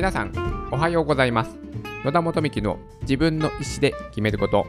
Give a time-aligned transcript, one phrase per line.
[0.00, 0.32] 皆さん
[0.72, 1.58] おはようございます。
[2.06, 4.66] 野田元幹の自分の意思で決めること。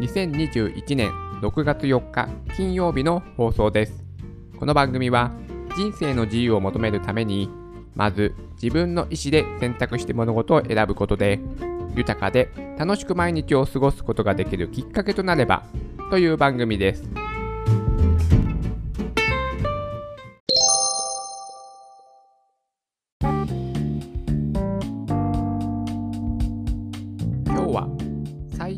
[0.00, 1.10] 2021年
[1.40, 4.04] 6月4日金曜日の放送です。
[4.58, 5.32] この番組は
[5.78, 7.48] 人生の自由を求めるために
[7.94, 11.40] まず自分の意思で選択して物事を選ぶことで
[11.94, 15.64] 豊かで楽しく毎日を過ごすことができるきっかけとなれば
[16.10, 17.25] という番組です。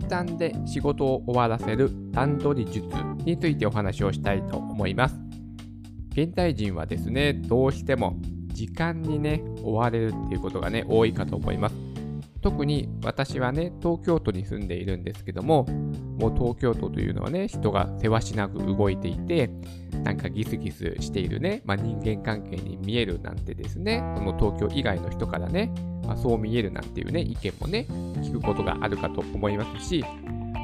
[0.08, 2.88] 短で仕事を終わらせる段取り術
[3.24, 5.16] についてお話をしたいと思います。
[6.10, 8.16] 現代人はですね、どうしても
[8.48, 11.87] 時間にね、追われるっていうことがね、多いかと思います。
[12.48, 15.64] 特に私はね、東京都に住んでいるんですけども、
[16.18, 19.50] もう東京都というのはね、人がせわしなく動いていて、
[20.02, 25.74] なんかギスギスしているね、まあ、人間関係に見えるなんてですね、その東京以外の人からね、
[26.06, 27.86] まあ、そう見えるなんていうね、意見もね、
[28.22, 30.02] 聞くことがあるかと思いますし、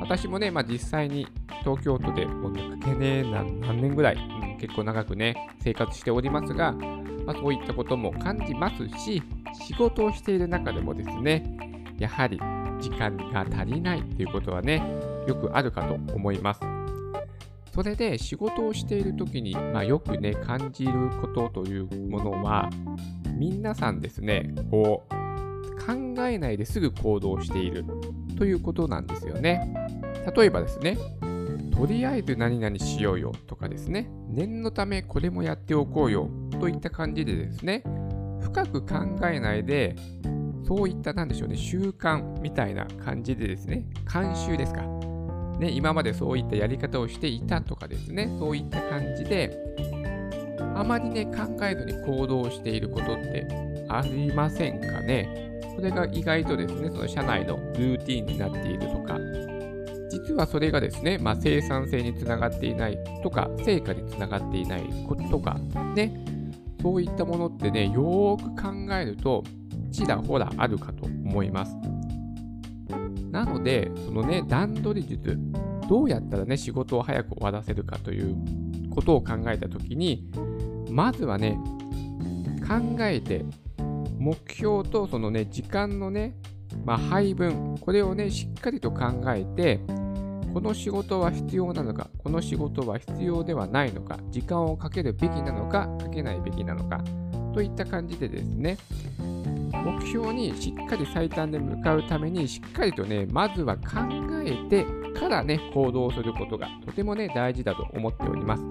[0.00, 1.26] 私もね、まあ、実際に
[1.60, 4.18] 東京都でもう抜けね何何年ぐらい、う
[4.56, 6.74] ん、結構長くね、生活しておりますが、
[7.26, 9.22] まあ、そういったことも感じますし、
[9.66, 11.44] 仕事をしている中でもですね、
[11.98, 12.38] やはり
[12.80, 14.82] 時間が足りないっていうことはね、
[15.26, 16.60] よくあるかと思います。
[17.74, 22.70] それで仕事をしている時に、まあ、よくね、感じることというものは、
[23.36, 25.24] 皆さんですね、こう、
[25.84, 25.92] 考
[26.26, 27.84] えないですぐ行動している
[28.38, 29.74] ということなんですよね。
[30.36, 30.96] 例えばですね、
[31.76, 37.82] とりあえず何々しようよとかですね、念のためこれもやっておこうよといった感じでですね、
[38.40, 38.94] 深く考
[39.26, 39.96] えないで、
[40.66, 44.82] そういったなんでしょうね、習慣みたいな感じでですね、慣習ですか。
[45.58, 49.56] ね、今までそういったやり方をしていたとかですね、そういった感じで、
[50.74, 53.46] あまりね、考えずに行動していることって
[53.88, 55.60] ありませんかね。
[55.76, 59.18] それが意外とですね、その社内のルーティンになっているとか、
[60.10, 65.58] 実はそれがですね、まあ、生産性につながっていないとか、成果につながっていないこととか、
[65.94, 66.23] ね、
[66.84, 69.42] そういったものってね、よーく考えると、
[69.90, 71.74] ちらほらあるかと思います。
[73.30, 75.38] なので、そのね、段取り術、
[75.88, 78.36] どうやったらね、仕事を早く終わらせるかという
[78.90, 80.30] ことを考えたときに、
[80.90, 81.58] まずはね、
[82.68, 83.46] 考えて
[84.18, 86.34] 目標とそのね、時間のね、
[86.84, 89.80] まあ、配分、これをね、しっかりと考えて、
[90.54, 97.02] この仕事は必要なのか、この仕事は必要ではないのか、時間をかけるべきなのか、かけないべきなのか、
[97.52, 98.78] といった感じでですね、
[99.72, 103.82] 目標にしっかり最短で向かうために、しっかりとね、まずは考
[104.44, 104.86] えて
[105.18, 108.62] からね、行動することがとてもね、大事だと思っております。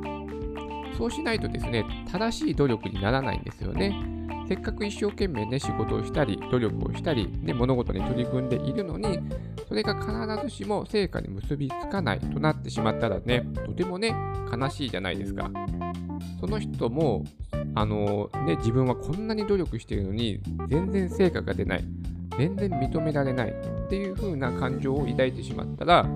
[0.98, 3.94] そうしないとですね、正しい努力にならないんですよね。
[4.48, 9.20] せっかく一生懸命ね、仕事をしたり、努力をしたり、ね、物事に取り組んでいるのに、
[9.74, 14.16] それが必ずしも成果に結びつかないとなってしまったらね、とてもね、
[14.56, 15.50] 悲しいじゃないですか。
[16.40, 17.24] その人も、
[17.74, 20.40] あのね、自分はこんなに努力しているのに、
[20.70, 21.84] 全然成果が出ない。
[22.38, 26.08] 全然認められないっていう風な感情を抱いてしまったら、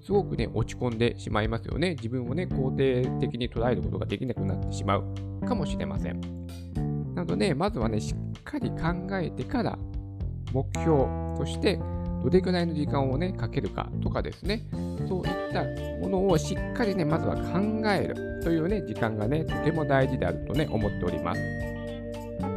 [0.00, 1.96] すごくね、落ち込んでしまいますよね。
[1.96, 5.04] 自分をね、肯定的に捉えることができなくなってしまう
[5.44, 6.20] かもしれません。
[7.16, 8.76] なので、まずはね、しっかり考
[9.18, 9.76] えてから
[10.52, 11.04] 目標
[11.36, 11.80] として
[12.22, 14.62] どれぐらいの時間をね、かけるかとかですね、
[15.08, 15.64] そういった
[16.00, 17.60] ものをしっかりね、まずは考
[17.90, 21.40] えるというね、時間がね、とても大事であるとね、思っております。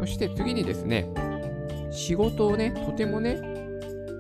[0.01, 1.07] そして次にですね、
[1.91, 3.39] 仕事をね、とてもね、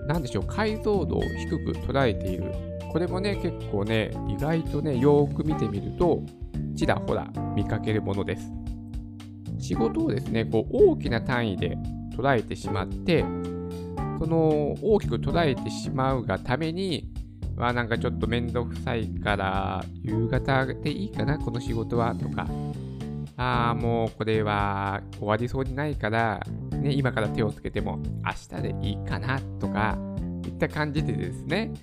[0.07, 2.51] なんでしょう、解像度を低く捉えている。
[2.91, 6.21] これもね、結構ね、意外とね、よーく見てみると、
[6.75, 8.51] ちらほら見かけるものです。
[9.59, 11.77] 仕事をですね、こう大きな単位で
[12.15, 13.25] 捉えてしまって、
[14.19, 17.09] その大きく捉えてしまうがために、
[17.55, 22.47] まあなんかちょっとめんどくさいから夕方でいいかな、この仕事はとか、
[23.37, 26.39] ああ、もうこれは終わりそうにないから、
[26.71, 29.97] ね、今から手をつけても明日でいいかなとか、
[30.45, 31.73] いった感じでですね、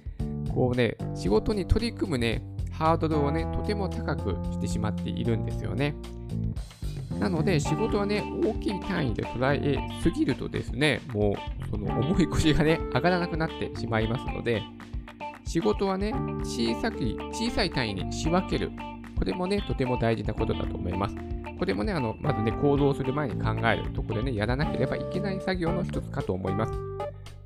[0.54, 5.94] こうね、仕事に取り組むね、ハードルをね、とても高くしてしまっているんですよね。
[7.18, 14.62] なので仕事はね、大きい単位で捉えすぎるとですね、もうその重い腰がね、上がらなくなってしまいますので、
[15.44, 16.12] 仕事はね、
[16.42, 16.98] 小さく、
[17.32, 18.70] 小さい単位に仕分ける。
[19.18, 21.16] これもね、とても大事なことだと思います。
[21.58, 26.72] これもね、あのまずね、行動する前に考えるところでね、やらなければいけない作業の一つかと思います。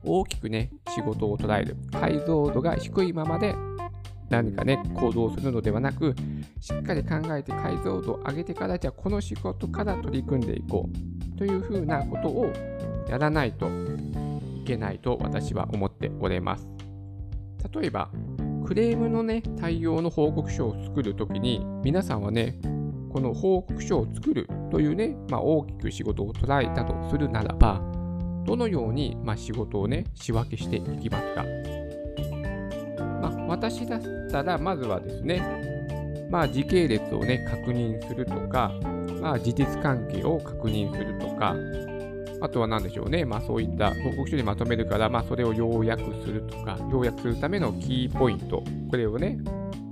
[0.03, 1.77] 大きくね、仕事を捉える。
[1.93, 3.55] 解像度が低いままで
[4.29, 6.15] 何かね、行動するのではなく、
[6.61, 10.89] しっかり考えて解像度を上げてから、じゃあこの仕事から取り組んでいこ
[11.35, 12.53] うというふうなことを
[13.09, 16.69] やらないといけないと私は思っております。
[17.73, 18.11] 例えば、
[18.67, 22.59] クレームのね、対応の報告書を作るときに、皆さんはね、
[23.13, 27.81] この報告書を作るというね、まあ、大きく仕事を捉えたとするならば、
[28.45, 31.45] どのように、まあ、仕事をね、仕分けしていきますか？
[33.49, 34.01] 私だっ
[34.31, 35.43] たら、まずはですね、
[36.31, 38.73] まあ、時系列をね、確認するとか、
[39.21, 41.55] まあ、事実関係を確認するとか、
[42.41, 49.39] あとは何でしょうね、まあ、そういった報告書にまとめるから、まあ、それを要約するとか、要約するためのキーポイント、これをね、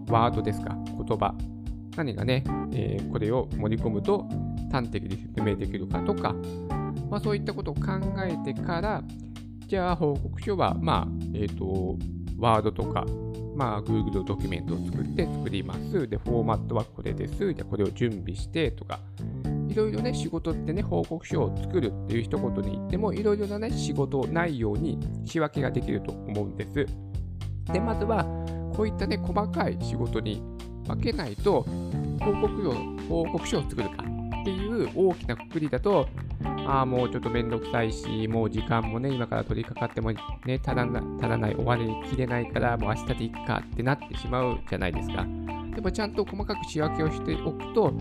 [0.08, 1.34] ワードですか、言葉、
[1.96, 4.26] 何がね、えー、これを盛り込むと
[4.70, 6.34] 端的に説明できるかとか、
[7.10, 7.82] まあ、そういったことを考
[8.24, 9.02] えてから、
[9.66, 11.96] じゃあ報告書は、まあ、え、ー、と、
[12.38, 13.06] ワードとか、
[13.54, 16.08] まあ、Google ドキュメントを作って作ります。
[16.08, 17.52] で、フォーマットはこれです。
[17.54, 19.00] じゃこれを準備してとか、
[19.68, 26.86] いろいろね、仕事ってね、報告書を作るっていう一言に言っても、いろいろなね、仕事内容に仕分けができると思うんです。
[27.72, 28.24] で、まずは、
[28.76, 30.42] こういったね、細かい仕事に
[30.86, 31.64] 分けないと、
[32.20, 32.72] 報告
[33.08, 34.04] 報告書を作るか
[34.42, 36.08] っていう大きなくくりだと、
[36.66, 45.26] ああ、もうちょっとめんどくさいし、もう時間もね、今から取り掛かってもね、足らな足らない、終わりきれないから、もう明日でいっかってなってしまうじゃないですか。
[45.74, 47.92] でもちゃんと細かく仕分けをしておくと、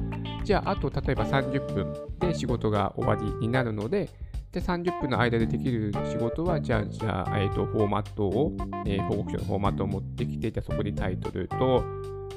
[0.43, 4.09] じゃあ、あと例えば30分で仕事が終わりになるので、
[4.53, 8.55] で、30分の間でできる仕事は、じゃあ、じゃあ、えっ、ー、と、フォーマットを、
[8.85, 11.83] えー、報告書のフォーマットを持ってきて、じゃあそこにタイトルと、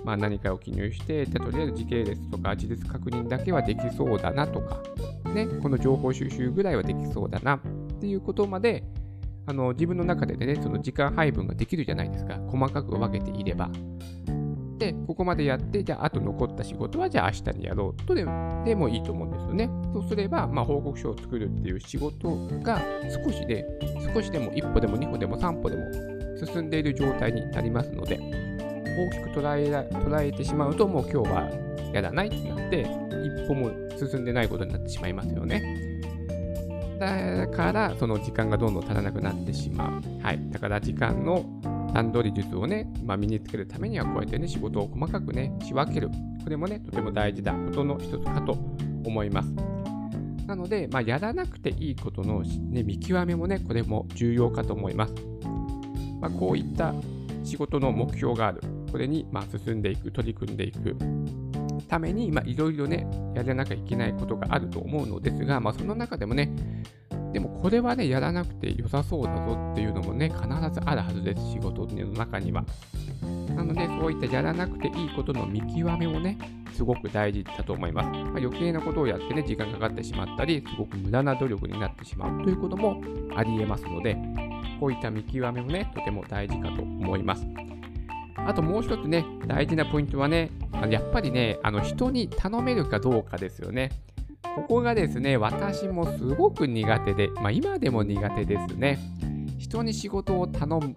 [0.03, 4.81] まあ、何かを記入して、じゃとりあえず時系列とか事実確認だけはできそうだなとか、
[5.27, 7.61] ね、この情報収集ぐらいはできそうだなっ
[8.01, 8.85] ていうことまで、
[9.47, 12.37] あの自分の中でね、その時間配分ができるじゃないですか。
[12.49, 13.71] 細かく分けていれば。
[14.79, 18.27] で、ここまでやって、じゃあ、あと残った仕事は、じゃあ明日にやろうとで
[18.65, 19.71] でもいいと思うんですよね。
[19.93, 22.29] そうすれば、まあ、報告書を作るっていう仕事
[22.63, 22.81] が
[23.25, 23.65] 少しで、
[24.13, 25.85] 少しでも1歩でも2歩でも3歩でも
[26.45, 32.83] 進んでいる状態になりますので、大きく捉え捉えてしまうと、もう今日はやらないってなって、
[33.25, 35.63] 一歩も進んでないことになってしまいますよね。
[36.99, 40.23] だから、その時間がどんどん足らなくなってしまう。
[40.23, 40.41] はい。
[40.51, 41.45] だから、時間の
[41.93, 46.09] 段取り術をね、まあ、身につけるためにはこうやってね、仕事を細かくね、仕分ける。
[46.43, 48.53] これもね、とても大事なことの一つかと
[49.05, 49.49] 思います。
[50.47, 55.15] なので、まあ、やらなくていいことの、ね、見極めもね、これも重要かと思います。
[56.21, 56.95] まあ、こういった
[57.45, 58.63] 仕事の目標がある。
[58.91, 60.97] これにま進んでいく、取り組んでいく
[61.87, 66.51] ために、まあいろいろね、やらなきゃいけないことがあると思うのですが、まあ、その中でもね、
[67.33, 70.41] でもこれはね、やらなくて良さそうだぞっていうのもね、必
[70.73, 72.65] ずあるはずです、仕事の中には。
[73.55, 76.39] なので、そういったやらなくていいことの見極めもね、
[76.73, 78.09] すごく大事だと思います。
[78.11, 83.03] まあ、余計なことをやってね、時間かかってしまったり、すごく無駄な努力になってしまうということも
[83.35, 84.17] ありえますので、
[84.79, 87.47] こういった見極めもね、とても大事かと思います。
[88.37, 90.51] あともう一つね、大事なポイントはね、
[90.91, 93.91] やっぱりね、あの人に頼めるかどうかですよね。
[94.55, 98.99] ここがですね、私もすごく苦手で、まあ、今でも苦手ですね。
[99.59, 100.95] 人に仕事を頼む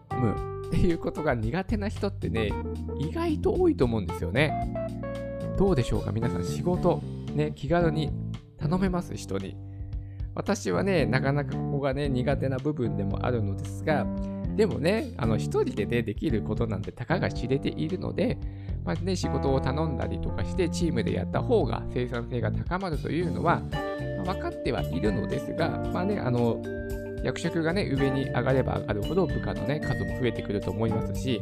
[0.68, 2.52] っていうことが苦手な人ってね、
[3.00, 4.74] 意外と多いと思うんですよね。
[5.58, 7.02] どうでしょうか皆さん仕事、
[7.34, 8.12] ね、気軽に
[8.58, 9.16] 頼めます？
[9.16, 9.58] 人に。
[10.36, 14.06] 私はね、なかなかここがね、苦手な部分でもあるのですが、
[14.60, 18.38] でもね、あの一人でね、できることなんてたかが知れているので、
[18.84, 23.62] まあね、仕事を頼んだりとかしてチームでやった方が生産性が高まるというのは、
[24.26, 26.62] まあ、分かってはいるのですが、まあね、あの
[27.24, 31.40] 役職がね、上に上がれば上がるほど部下のね、数も増えてくると思いますし、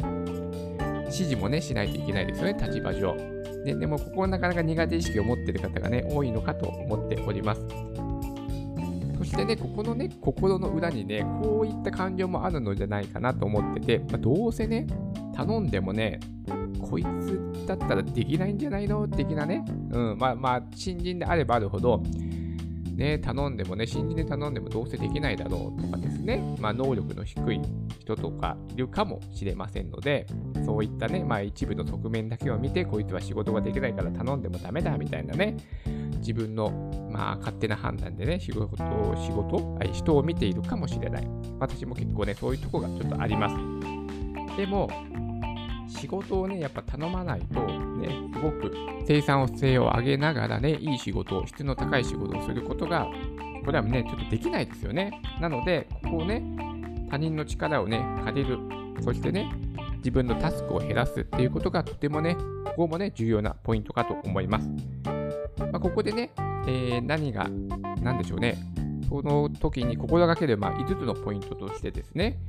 [1.05, 3.17] 指示もね、しないといけないですよね、立場上。
[3.65, 7.65] ででも、ここなかなか苦手意識を持っている方がね、多いのかと思っております。
[9.27, 14.87] してね、ここのね、心の裏にね、こういった感情もあるのじゃないかなと思ってて、まあ、どうせね、
[15.35, 16.19] 頼んでもね、
[16.81, 19.07] こいつだったらできないんじゃないの？
[19.07, 22.01] 的なね、うん、まあまあ、新人であればあるほど、
[22.95, 27.61] ね、頼んでもね、新人で頼んでもどうせできないだろうとかですね、まあ、能力の低い
[28.07, 30.25] 人とかいるかもしれませんので、
[30.65, 35.57] そういったね、まあ、一部の側面だけを見て、こいつは仕事ができないから頼んでもダメだみたいなね、
[36.19, 36.69] 自分の、
[37.11, 41.27] まあ、勝手な判断でね、仕事を、仕事、人を見ているかもしれない。
[41.59, 43.55] 私も結構ね、そういうとこがちょっとあります。
[44.55, 44.89] でも、
[45.89, 47.59] 仕事をね、やっぱ頼まないと、
[47.97, 48.71] ね、すごく
[49.05, 53.07] 生産性を上げながらね、いい仕事を、質の高い仕事をすることが、
[53.65, 55.11] これはね、ちょっとできないですよね。
[55.41, 56.41] なので、ここをね、
[57.09, 58.57] 他人の力をね、借りる。
[59.01, 59.51] そしてね、
[59.97, 62.35] 自分のタスクを減らすっていうことがとてもね、
[62.65, 64.69] ここもね、重要なポイントかと思います。
[65.59, 66.31] まあ、ここでね、
[66.67, 67.49] えー、何が、
[68.01, 68.57] 何でしょうね、
[69.09, 72.39] その時に心がける、まあ、5つのポイントとしてですね、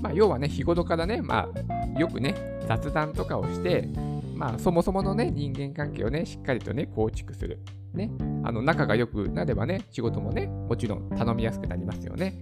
[0.00, 1.48] まあ、要はね、日頃からね、ま
[1.94, 2.34] あ、よくね、
[2.66, 3.88] 雑談とかをして、
[4.34, 7.60] まあ、そもそものね、人間関係をね、しっかりとね、構築する。
[7.94, 8.10] ね、
[8.44, 12.34] あの仲が良くなればね、仕事もね、もちろん頼みやすくなりますよね。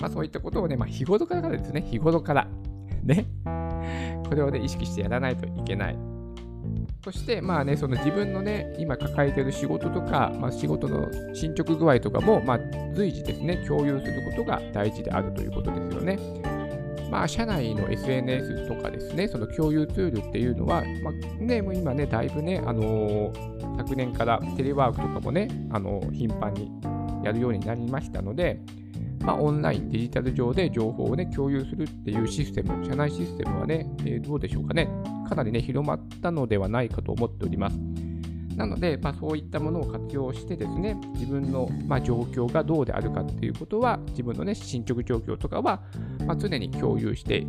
[0.00, 2.48] まあ、そういったことをね、まあ、日頃からですね、日頃から。
[3.04, 3.26] ね。
[4.28, 5.98] これをね、意識してやらないといけない。
[7.04, 12.60] そして、まあね、その自分のね、今抱えている仕事とか、まあ、仕事の進捗具合とかも、まあ、
[12.94, 16.18] 随時ですね、共有することが大事であるということですよね。
[17.10, 26.70] まあ、社内の SNS とかですね、その共有ツールっていうのは、まあ、ね、もう今ね、だいぶね、あのー、昨年からテレワークとかもね、あのー、頻繁に
[27.24, 28.60] やるようになりましたので、
[29.20, 34.88] まあ、オンライン、デジタル上で情報を、ね、共有するっていうシステム、社内システムはね、えー、どうでしょうかね、
[35.28, 37.78] かなりね、広まったのではないかと思っております。
[38.56, 45.80] なので、まあ、そういったものを活用してですね、自分の、まあ、状況がどうであるかっていうことは、自分のね、進捗状況とかは、
[46.26, 47.46] まあ、常に共有して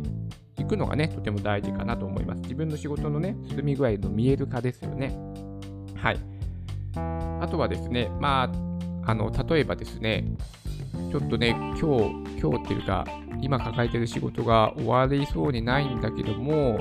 [0.56, 2.42] いくのがね、とても大事かなと思います。
[2.42, 5.12] 自分の仕事のね、進み具合の見える化ですよね。
[5.96, 6.18] はい。
[6.94, 10.24] あとはですね、まあ、あの、例えばですね、
[11.10, 11.84] ちょっとね、今日、
[12.40, 13.04] 今日っていうか、
[13.40, 16.80] 今抱えてる仕事が終わりそうにないんだけども、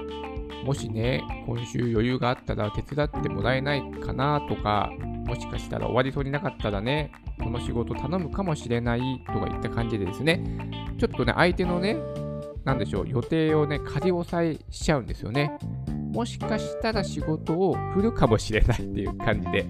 [0.64, 4.92] もしね、今週余裕があったら手伝ってもらえないかなとか、
[5.26, 7.12] もしかしたら終わりそうになかったらね、
[7.44, 10.44] この仕事頼むかもしれないとかいった感じでですね、
[11.00, 11.98] ちょっとね、相手のね、
[12.66, 15.58] なんでしょう、予定をね、仮押さえしちゃうんですよね。
[16.14, 19.66] もしかしたら仕事を振るかもしれないっていう感じで、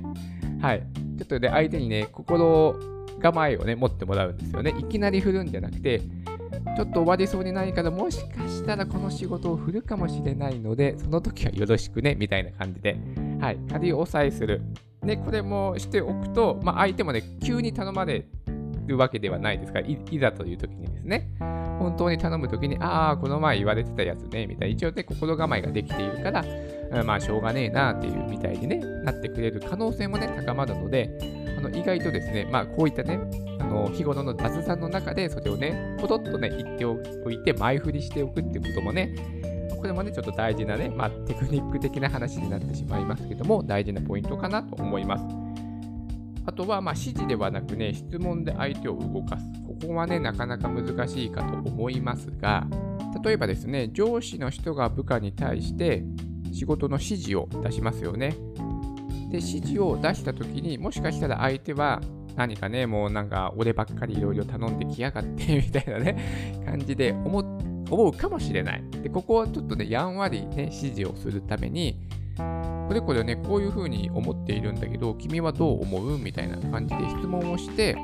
[0.62, 0.84] はい。
[1.18, 2.76] ちょっとね、相手にね、心を
[3.20, 4.74] 構えをね、持ってもらうんですよね。
[4.78, 12.98] いきなり振るんじゃなくて、ちょっと終わりそうにないから、もしかしたらこの仕事を振るかもしれないので、その時はよろしくね、みたいな感じで、
[13.40, 14.62] はい、仮押さえする。
[15.04, 18.26] で、これもしておくと、まあ、相手もね、急に頼まれ
[18.86, 21.30] るわけではないですから、いざという時にですね、
[21.80, 26.44] 本当に頼む時に、ああ、この前言われてたやつね、みたいな、一応ね、心構えができているから、
[27.04, 31.10] まあ、しょうがねえなっていうみたいに、ね、なってくれる可能性もね、高まるので、
[31.58, 33.20] あの意外とですね、まあ、こういったね、
[33.60, 39.16] あの日頃の雑談の中で、それをね、ポトッとね、言っておいて、前振りしておくってこともね、
[39.78, 45.49] これもね、ちょっと大事なね、まあ、テクニック的な話になってしまいますけども、大事なポイントかなと思います。
[46.50, 49.46] あとは、まあ、指示ではなくね、質問で相手を動かす。
[49.68, 52.66] ここはね、なかなか難しいかと思いますが、
[53.24, 56.04] 例えばですね、上司の人が部下に対して
[56.52, 58.32] 仕事の指示を出しますよね。
[59.30, 62.02] で、指示を出したときにもしかしたら相手は
[62.36, 67.40] 何かね、もうなんか俺ばっかりいろいろ頼んできやがって みたいなね、感じで思
[67.92, 68.84] 思うかもしれない。
[69.04, 72.00] で、ここはちょっとね、やんわりね、指示をするために、
[72.90, 77.96] これこれね、こういうふうに思っているんだけど、君はどう思うみたいな感じで質問をして、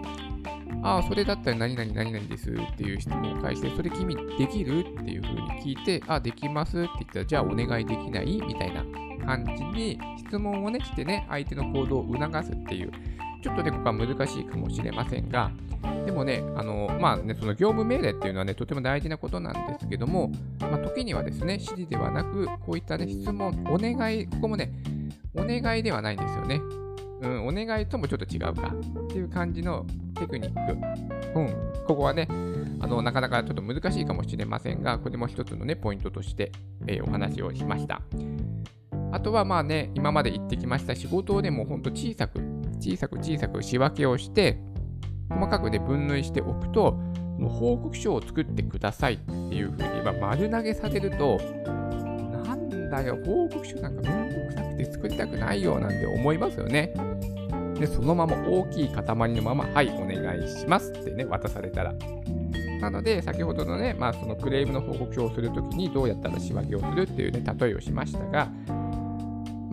[0.83, 8.85] ああ、それだったら何々何々ですっていう質問を返して、それ君できるっていうふうに聞いて、あ、できますって言ったら、じゃあお願いできないみたいな
[9.25, 12.91] 感じに質問をね、してね、相手の行動を促すっていう、
[13.41, 15.49] ちょっとね、ここは難しいかもしれませんが、
[16.05, 24.71] でもね、あの、まあね、その業務命令っていうのはね、とても大事なことなんですけども、まあ、時にはですね、指示ではなく、こういったね、質問、お願い、ここもね、
[25.33, 26.61] お願いではないんですよね。
[27.21, 28.73] うん、お願いともちょっと違うか
[29.05, 30.73] っていう感じのテクニック。
[31.39, 31.47] うん、
[31.85, 32.27] ここはね、
[32.79, 36.51] あの、なかなかちょっと難しいかもしれませんが、これも一つのね、ポイントとして、
[36.87, 38.01] えー、お話をしました。
[39.11, 42.39] あとはまあね、今まで言ってきました仕事をね、もうほんと小さく、
[42.79, 44.59] 小さく小さく仕分けをして、
[45.29, 46.93] 細かくね、分類しておくと、
[47.37, 51.37] もう報告書を作ってくださいっていうふうに、まあ、丸投げされると、
[52.45, 56.93] なんだよ、報告書なんかめんどくさくて作りたくないよなんて思いますよね。
[57.79, 61.93] で、そのまま大きい塊のまま、はい、お願いしますってね、渡されたら。
[62.79, 68.49] なので、先ほどのね、まあ、そのクレームの報告書をするときにどうやったら仕分けをするっていうね、例えをしましたが、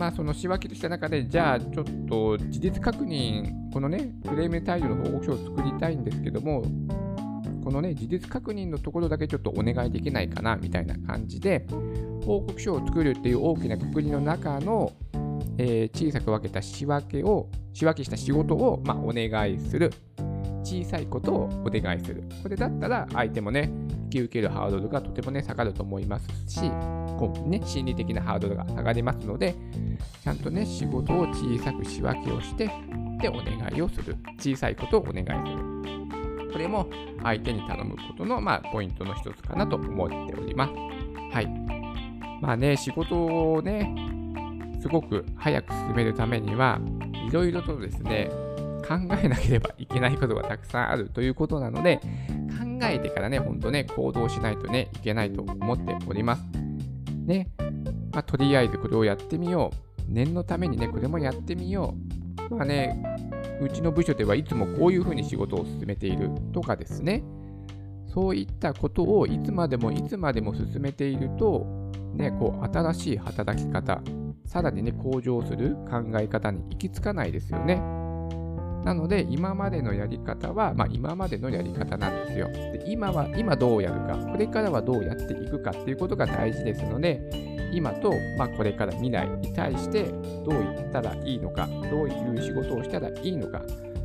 [0.03, 6.61] まあ、その仕分けとした中で、じゃあちょっと事実確認、このね、クレーム対応の報告書を作りたいんですけども、
[7.63, 11.65] このね、事実確認のところだけちょっとお願いできないかなみたいな感じで、
[12.25, 14.91] 報告書を作るっていう大きなくくりの中の、
[15.57, 19.89] えー、小さく分けた仕分けを、仕分けした仕事を、まあ、お願いする。
[20.65, 22.23] 小さいことをお願いする。
[22.41, 23.71] これだったら相手もね、
[24.03, 26.69] 引き受けるハードルがとてもね、下がると思いますし、
[27.17, 29.55] こうね、心理的なハードルが下がりますので、
[30.23, 32.69] ちゃんとね、仕事を小さく仕分けをして、
[33.19, 34.17] で、お願いをする。
[34.37, 36.51] 小さいことをお願いする。
[36.51, 36.87] これも
[37.23, 40.73] 相手に頼むことの、まあ、ポイントの一つかなと思っております。
[41.33, 41.47] はい。
[42.41, 43.15] まあね、仕事
[43.53, 43.95] をね、
[44.81, 46.79] すごく早く進めるためには、
[47.27, 48.29] いろいろとですね、
[48.87, 56.43] 考えなければいけないことがたくさんあるということなので、考えてからね、ほんとね、行動しないとね、いけないと思っております。
[57.25, 57.49] ね、
[58.11, 60.11] まあ、とりあえずこれをやってみよう。
[60.11, 61.95] 念のためにね、これもやってみよ
[62.49, 62.55] う。
[62.55, 63.01] まあね、
[63.61, 67.23] うちの部署ではいつもこういうふうに仕事を進めているとかですね。
[68.07, 71.65] そういったことをいつまでもいつまでも進めていると、
[72.13, 74.01] ね、こう新しい働き方、
[74.45, 77.81] さらにね、向上する考え方に行き着かないですよね。
[78.83, 82.47] なので、今までのやり方は、まあ、今までのやり方なんですよ。
[82.49, 87.21] で今は、今どうやるか、これからはどうやっていくかっていうことが大事ですので、
[87.73, 93.61] 今と、まあ、これから未来に対してどう言ったらいいのか、どういう仕事をしたらいいのか、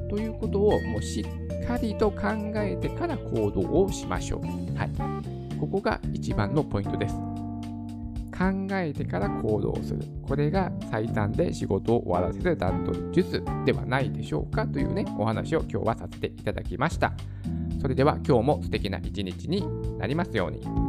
[0.08, 4.78] ということをもうしっかりと考えてから行動をしましょう。
[4.78, 4.90] はい。
[5.58, 7.27] ここが一番のポイントです。
[8.38, 8.44] 考
[8.76, 10.00] えてから行動する。
[10.22, 17.12] これが最短で仕事を終わらせる段取り術ではないでしょうかというね、お話を今日はさせていただきました。
[17.80, 19.64] それでは今日も素敵な一日に
[19.98, 20.87] なりますように。